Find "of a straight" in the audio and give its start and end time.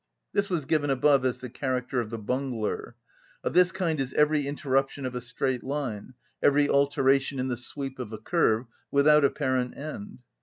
5.05-5.63